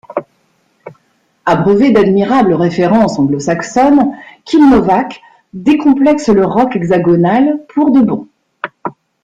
[1.45, 5.21] Abreuvé d’admirables références anglo-saxonnes, Kim Novak
[5.53, 8.27] décomplexe le rock hexagonal pour de bon.